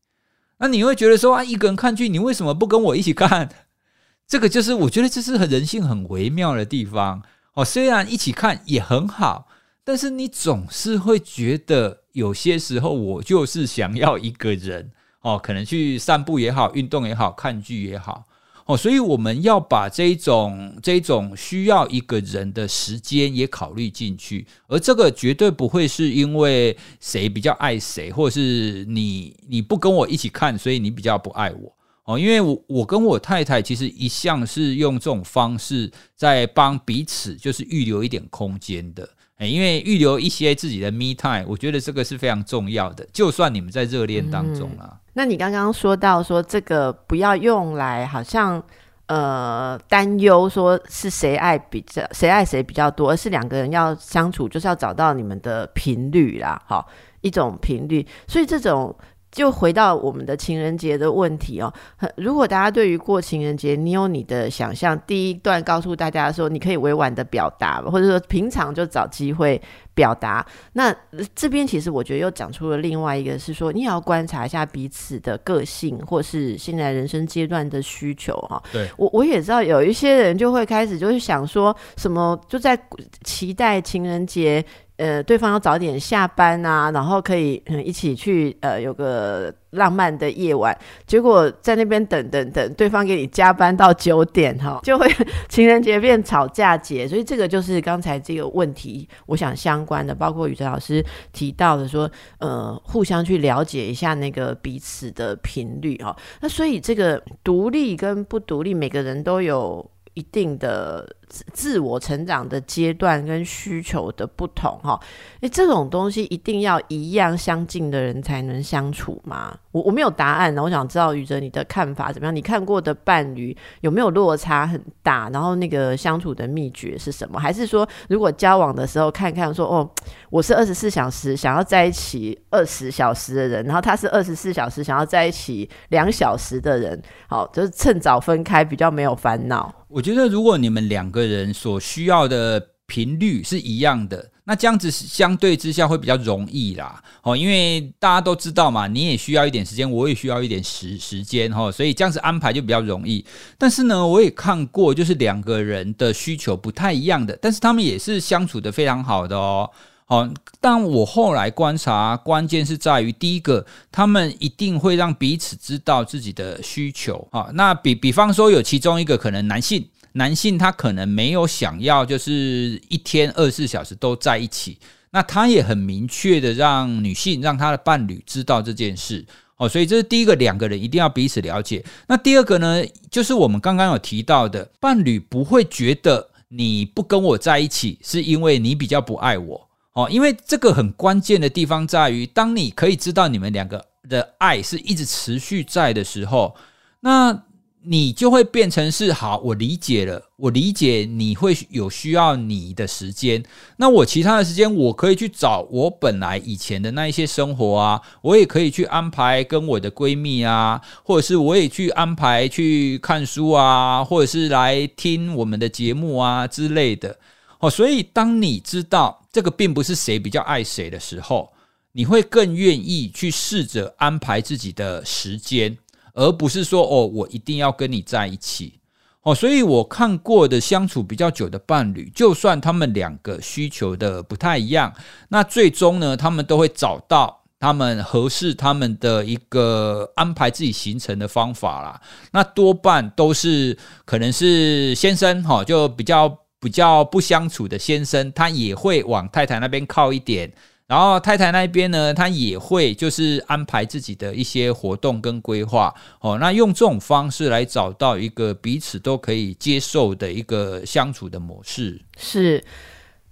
[0.60, 3.50] 那你会觉得说啊，一个人看剧，你为什么不跟我一起看？
[4.28, 7.64] 这个就是我觉得这是很人性很微妙的地方哦。
[7.64, 9.48] 虽然一起看也很好，
[9.86, 14.92] 但是你总是会觉得有些时候我就是想要一个人
[15.22, 18.26] 哦，可能去散步也好，运动也好，看剧也好
[18.66, 18.78] 哦。
[18.78, 31.76] 所以我们要把这种这种需要一个人的时间也考虑进去，而这个绝对不会是因为谁比较爱谁，或者是你你不跟我一起看，所以你比较不爱我。
[32.06, 39.10] 哦，因为我我跟我太太其实一向是用这种方式在帮彼此，就是预留一点空间的。
[39.38, 43.06] 哎，因为预留一些自己的 me time，我觉得这个是非常重要的。
[43.12, 48.64] 就算你们在热恋当中啊，那你刚刚说到说这个不要用来好像
[49.08, 56.88] 呃担忧说是谁爱比较谁爱谁比较多，而是两个人要相处就是要找到你们的频率啦，好
[57.22, 58.06] 一种频率。
[58.28, 58.96] 所以这种。
[59.36, 61.72] 就回到我们的情人节的问题哦，
[62.16, 69.62] 如果大家对于过情人节，你有你的想象，第一段告诉大家说，你可以委婉的表达，或者说平常就找机会
[69.94, 70.46] 表达。
[70.72, 70.96] 那
[71.36, 78.64] 这边其实我觉得又讲出了另外一个，是说你也要观察一下彼此的个性，或是现在人生阶段的需求哈。
[78.72, 82.80] 对我我也知道有一些人就会开始就是想说什么，就在
[83.26, 84.66] 期待情人节。
[84.98, 90.78] 呃，对方要早点下班啊，然后可以一起去呃有个浪漫的夜晚。
[91.06, 95.06] 结果在那边等等等，对方给你加班到九点哈， 就会
[95.50, 97.06] 情人节变吵架节。
[97.06, 106.16] 所以这个就是刚才这个问题，我想相关的，包括宇哲老师提到的说，呃，互相去了解一下那个彼此的频率哈。
[106.40, 111.06] 那所以这个独立跟不独立，每个人都有一定的。
[111.54, 115.00] 自我成长的阶段跟需求的不同，哈，
[115.42, 119.58] 诶，这种东西一定要一样相近的人才能相处吗？
[119.72, 122.36] 我我没有答案呢，我想知道宇哲你的看法怎么样？
[122.36, 125.30] 你看过的伴侣有没有落差很大？
[125.34, 127.40] 然后那个相处的秘诀是什么？
[127.40, 129.90] 还是说，如果交往的时候看看说，哦，
[130.30, 139.74] 我是二十四小时想要在一起二十小时的人，然后他是二十四小时想要在一起两小时的人，好，就是趁早分开比较没有烦恼。
[139.88, 144.32] 我觉得如果你们两个人所需要的频率是一样的。
[144.48, 153.26] 那这样子相对之下会比较容易啦，哦，因为大家都知道嘛，你也需要一点时间，我也需要一点时时间，哈，所以这样子安排就比较容易。
[153.58, 159.68] 但是呢，我也看过，就是两个人的需求不太一样的，但是他们也是相处的非常好的哦。
[160.08, 160.30] 好，
[160.62, 167.50] 但我后来观察，关键是在于第一个，他们一定会让彼此知道自己的需求啊。
[167.56, 169.84] 那比比方说，有其中一个可能男性。
[170.18, 174.78] 男性他可能没有想要，就是一天二十四小时都在一起。
[175.12, 179.26] 那他也很明确的让女性让他的伴侣知道这件事
[179.58, 179.68] 哦。
[179.68, 181.84] 所以这是第一个，两个人一定要彼此了解。
[182.08, 190.10] 那第二个呢，就是我们刚刚有提到的，伴侣不会觉得你不跟我在一起是因为你比较不爱我哦。
[190.10, 196.56] 因为这个很关键的地方在于，当你可以知道你们两个的爱是一直持续在的时候，
[197.02, 197.44] 那。
[197.88, 203.44] 你就会变成是好，我理解了，我理解你会有需要你的时间，
[203.78, 217.18] 那我其他的时间我可以去找我本来以前的那一些生活啊，我也可以去安排跟我的闺蜜啊，或者是我也去安排去看书啊，或者是来听我们的节目啊之类的。
[217.60, 221.52] 哦，所以当你知道这个并不是谁比较爱谁的时候，
[221.94, 225.78] 你会更愿意去试着安排自己的时间。
[226.16, 228.80] 而不是说哦，我一定要跟你在一起
[229.22, 234.94] 哦，所以我看过的相处比较久的伴侣，就算他们两个需求的不太一样，
[235.30, 242.02] 那最终呢，他们都会找到他们合适他们的一个安排自己行程的方法啦。
[242.32, 250.54] 那多半都是可能是先生哈，就比较比较不相处的先生，他也会往太太那边靠一点。
[250.88, 262.00] 然后太太那边呢，她也会就是安排自己的一些活动跟规划哦，那用这种方式来找到一个彼此都可以接受的一个相处的模式。
[262.18, 262.64] 是，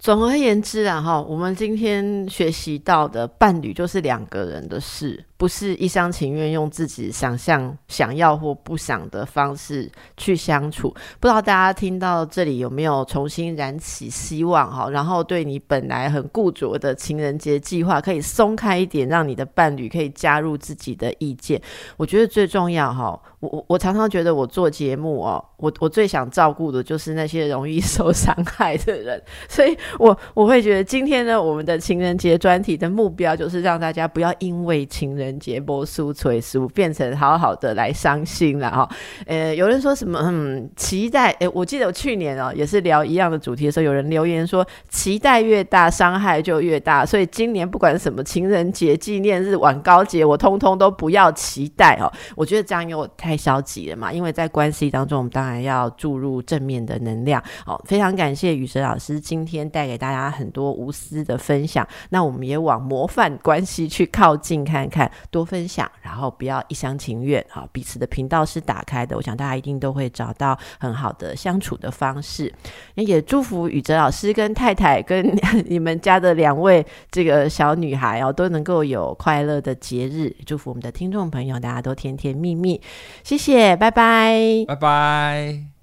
[0.00, 5.24] 总而言之啊，哈，我们今天学习到的伴侣就是两个人的事。
[5.36, 10.88] 不是一厢情愿用自己想象、想要或不想的方式去相处。
[11.18, 14.88] 不知道大家听到这里有没有重新燃起希望哈？
[14.90, 21.60] 然后对你本来很固着的情人节计划可以松开一点，让你的伴侣可以加入自己的意见。
[21.96, 29.20] 我觉得最重要哈，我我我常常觉得我做节目哦，我我最想照顾的就是那些容易 受伤害的人。
[29.48, 35.23] 所以我我会觉得今天呢，我们的情人节专题的目标就是让大家不要因为情人。
[35.24, 38.88] 人节播书催书变成好好的来伤心了哈，
[39.26, 52.12] 呃，有人说什么嗯期待，哎，我记得我去年哦也是聊一样的主题的时候，有人留言说期待越大伤害就越大，所以今年不管什么情人节纪念日晚高节，我通通都不要期待哦。
[52.36, 57.80] 我觉得这样又太消极了嘛，因为在关系当中，我们当然要注入正面的能量哦。
[57.86, 65.10] 非常感谢雨神老师今天带给大家很多无私的分享，那我们也往模范关系去靠近看看。
[65.30, 67.68] 多分享，然后不要一厢情愿啊！
[67.72, 72.52] 彼此的频道是打开的，我想大家一定都会找到很好的相处的方式。
[72.94, 75.24] 那也祝福宇哲老师跟太太跟
[75.66, 80.34] 你们家的两位这个小女孩哦，都能够有快乐的节日。
[80.46, 82.80] 祝福我们的听众朋友，大家都甜甜蜜蜜。
[83.22, 85.73] 谢谢，拜拜，拜拜。